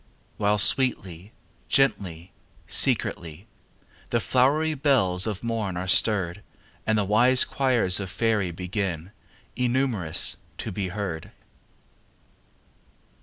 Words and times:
While 0.37 0.57
sweetly, 0.57 1.31
gently, 1.69 2.31
secretly, 2.65 3.45
The 4.09 4.19
flowery 4.19 4.73
bells 4.73 5.27
of 5.27 5.43
morn 5.43 5.77
are 5.77 5.87
stirred 5.87 6.41
And 6.87 6.97
the 6.97 7.05
wise 7.05 7.45
choirs 7.45 7.99
of 7.99 8.09
faery 8.09 8.49
Begin 8.49 9.11
(innumerous!) 9.55 10.37
to 10.57 10.71
be 10.71 10.87
heard. 10.87 11.29